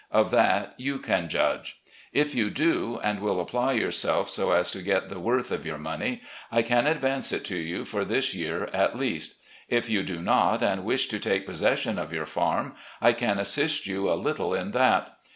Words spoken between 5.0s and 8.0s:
the worth of your money, I can advance it to you